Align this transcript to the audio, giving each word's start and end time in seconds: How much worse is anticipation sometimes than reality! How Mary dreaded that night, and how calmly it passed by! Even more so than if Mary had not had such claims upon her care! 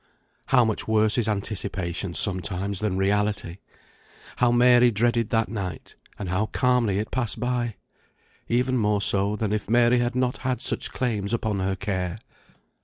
How 0.47 0.65
much 0.65 0.87
worse 0.87 1.19
is 1.19 1.27
anticipation 1.27 2.15
sometimes 2.15 2.79
than 2.79 2.97
reality! 2.97 3.59
How 4.37 4.51
Mary 4.51 4.89
dreaded 4.89 5.29
that 5.29 5.47
night, 5.47 5.95
and 6.17 6.29
how 6.29 6.47
calmly 6.47 6.97
it 6.97 7.11
passed 7.11 7.39
by! 7.39 7.75
Even 8.47 8.77
more 8.79 9.03
so 9.03 9.35
than 9.35 9.53
if 9.53 9.69
Mary 9.69 9.99
had 9.99 10.15
not 10.15 10.37
had 10.37 10.59
such 10.59 10.91
claims 10.91 11.35
upon 11.35 11.59
her 11.59 11.75
care! 11.75 12.17